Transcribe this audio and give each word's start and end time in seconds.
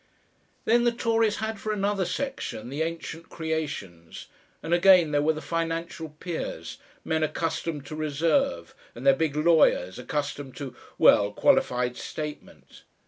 Then 0.65 0.83
the 0.83 0.91
Tories 0.91 1.35
had 1.35 1.59
for 1.59 1.71
another 1.71 2.05
section 2.05 2.69
the 2.69 2.81
ancient 2.81 3.29
creations, 3.29 4.29
and 4.63 4.73
again 4.73 5.11
there 5.11 5.21
were 5.21 5.33
the 5.33 5.43
financial 5.43 6.09
peers, 6.19 6.79
men 7.05 7.21
accustomed 7.21 7.85
to 7.85 7.95
reserve, 7.95 8.73
and 8.95 9.05
their 9.05 9.13
big 9.13 9.35
lawyers, 9.35 9.99
accustomed 9.99 10.55
to 10.55 10.75
well, 10.97 11.31
qualified 11.31 11.97
statement. 11.97 12.81